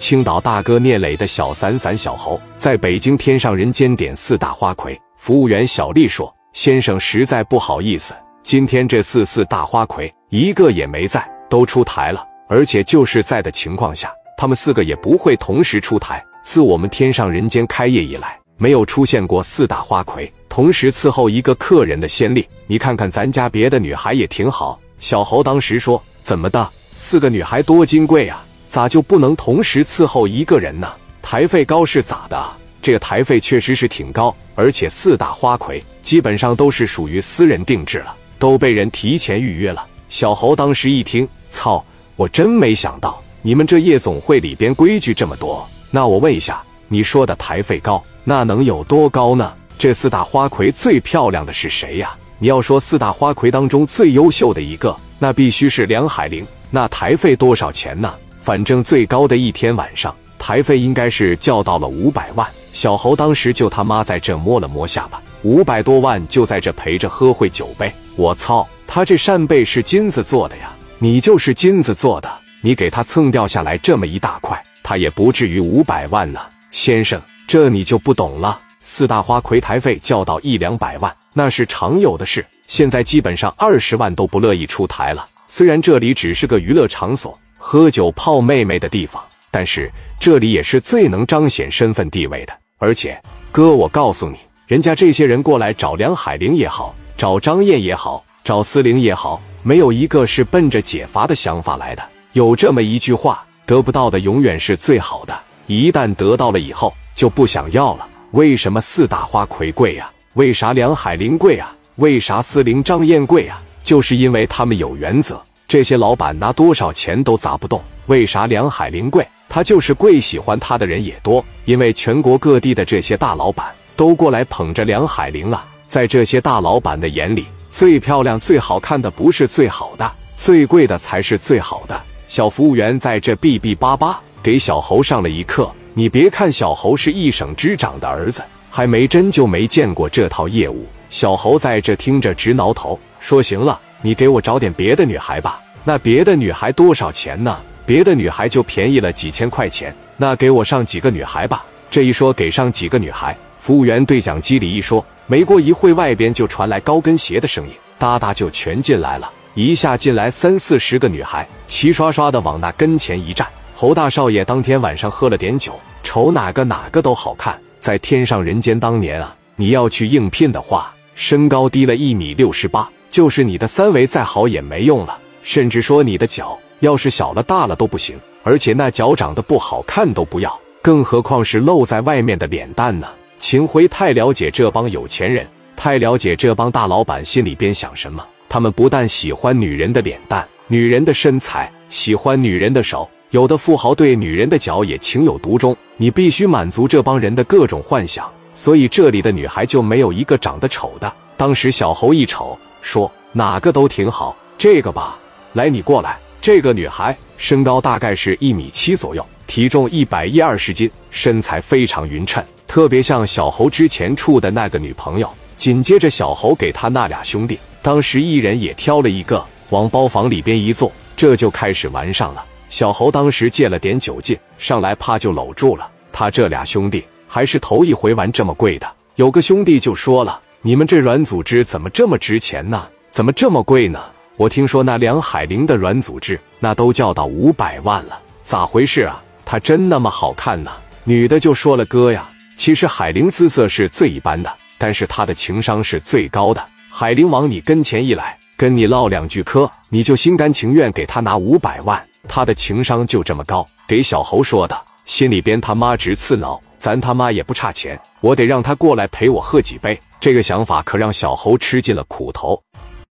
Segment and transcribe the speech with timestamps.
[0.00, 4.98] 青岛大哥聂磊的小散散小猴在北京天上人间点四大花魁。
[5.18, 12.26] 服务员小丽说：“先生实在不好意思，今天这四四大花魁一个也没在，都出台了。
[12.48, 16.24] 而且就是在的情况下，他们四个也不会同时出台。
[16.42, 22.48] 自我们天上人间开业以来，没有出现过四大花魁同时伺候一个客人的先例。
[22.66, 26.66] 你看看咱家别的女孩也挺好。”小猴当时说：“怎么的？
[26.90, 30.88] 四个女孩多金贵啊！”咋就不能同时伺候一个人呢？
[31.20, 32.40] 台费高是咋的？
[32.80, 39.84] 这个台费确实是挺高，而且四大花魁基本上都是属于私人定制了，都被人提前预约了。
[40.08, 41.84] 小侯当时一听，操！
[42.14, 45.68] 我真没想到你们这夜总会里边规矩这么多。
[45.90, 49.52] 那我问一下，你说的台费高，那能有多高呢？
[49.78, 52.14] 这四大花魁最漂亮的是谁呀？
[52.38, 56.46] 你要说四大花魁当中最优秀的一个，那必须是梁海玲。
[56.70, 58.14] 那台费多少钱呢？
[58.40, 62.46] 反正最高的一天晚上台费应该是叫到了五百万。
[62.72, 67.92] 小猴当时就他妈在这摸了摸下巴，五百多万就在这陪着喝会酒呗。
[68.16, 70.72] 我操，他这扇贝是金子做的呀！
[70.98, 72.30] 你就是金子做的，
[72.62, 76.40] 你给他蹭掉下来这么一大块，他也不至于五百万呢。
[76.70, 78.58] 先生，这你就不懂了。
[78.80, 82.46] 四大花魁台费叫到一两百万，那是常有的事。
[82.66, 85.26] 现在基本上二十万都不乐意出台了。
[85.48, 87.36] 虽然这里只是个娱乐场所。
[87.62, 92.52] 喝酒泡妹妹的地方，但是这里也是最能彰显身份地位的。
[92.78, 93.20] 而且，
[93.52, 102.02] 哥，我告诉你，人家这些人过来找梁海玲也好，找张燕也好，找思玲也好，没有一个是奔着解乏的想法来的。
[102.32, 108.08] 有这么一句话：得不到的永远是最好的，一旦得到了以后就不想要了。
[108.30, 110.10] 为什么四大花魁贵呀？
[110.34, 111.76] 为啥梁海玲贵啊？
[111.96, 113.60] 为啥思玲、张燕贵啊？
[113.84, 115.40] 就是因为他们有原则。
[115.70, 119.24] 这些老板拿多少钱都砸不动，为啥梁海玲贵？
[119.48, 125.64] 他就是贵，喜欢他的人也多，因为全国各地的这些大老板都过来捧着梁海玲啊。
[125.86, 132.02] 在这些大老板的眼里，最漂亮、最好看的不是最好的，最贵的才是最好的。
[132.26, 135.70] 小服务员在这哔哔叭叭给小猴上了一课。
[135.94, 140.84] 你别看小猴是一省之长的儿子，还没真就没见过这套业务。
[141.10, 145.60] 小猴在这听着直挠头，说：“行了。”你给我找点别的女孩吧。
[145.84, 147.58] 那别的女孩多少钱呢？
[147.86, 149.94] 别的女孩就便宜了几千块钱。
[150.16, 151.64] 那给我上几个女孩吧。
[151.90, 159.30] 这一说给上几个女孩，服务员对讲机里一说，没过一会，外边就传来高跟鞋的声音，哒哒就全进来了。
[159.54, 163.46] 一下进来三四十个女孩，齐刷刷的往那跟前一站。
[163.74, 167.58] 侯大少爷当天晚上喝了点酒，瞅哪个哪个都好看。
[167.80, 172.90] 在天上人间当年啊，你要去应聘的话，身高低了一米六十八。
[173.10, 183.06] 就是你的三围再好也没用了，甚至说你的脚要是小了大了都不行，而且那脚长得不好看都不要，更何况是露在外面的脸蛋呢？
[183.38, 188.24] 秦辉太了解这帮有钱人，太了解这帮大老板心里边想什么。
[188.48, 195.76] 他们不但喜欢女人的脸蛋、女人的身材，喜欢女人的手，有的富豪对女人的脚也情有独钟。
[195.96, 201.12] 你必须满足这帮人的各种幻想，所以这里的女孩就没有一个长得丑的。
[201.36, 202.58] 当时小猴一瞅。
[202.82, 205.18] 说哪个都挺好，这个吧，
[205.52, 206.18] 来你过来。
[206.40, 215.30] 这个女孩身高大概是一米七左右，体重一百一二十斤，身材非常匀称，特别像小猴之前处的那个女朋友。
[215.58, 222.42] 紧接着，小猴给他那俩兄弟，当时一人也挑了一个，往包房里边一坐，这就开始玩上了。
[222.70, 228.92] 小猴当时借了点酒劲，上来啪就搂住了他这俩兄弟，还是头一回玩这么贵的。
[229.14, 230.40] 有个兄弟就说了。
[230.62, 232.86] 你们这软组织怎么这么值钱呢？
[233.12, 233.98] 怎么这么贵呢？
[234.36, 239.22] 我听说那梁海玲的软组织那都叫到五百万了，咋回事啊？
[239.44, 240.70] 她真那么好看呢？
[241.04, 246.62] 女的就说了：“哥呀，其实海玲姿色是最一般的，但是她的情商是最高的。
[246.90, 252.04] 海玲往你跟前一来，跟你唠两句嗑，你就心甘情愿给她拿五百万。
[252.28, 256.60] 她的情商就这么高。”给小猴说的，心里边他妈直刺挠。
[256.80, 260.00] 咱他妈也不差钱，我得让他过来陪我喝几杯。
[260.18, 262.60] 这个想法可让小猴吃尽了苦头。